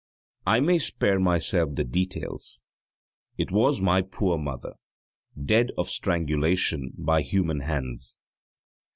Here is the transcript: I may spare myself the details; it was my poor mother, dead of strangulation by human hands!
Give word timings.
I 0.47 0.61
may 0.61 0.79
spare 0.79 1.19
myself 1.19 1.75
the 1.75 1.83
details; 1.83 2.63
it 3.37 3.51
was 3.51 3.79
my 3.81 4.01
poor 4.01 4.35
mother, 4.35 4.73
dead 5.39 5.69
of 5.77 5.89
strangulation 5.91 6.93
by 6.97 7.21
human 7.21 7.59
hands! 7.59 8.17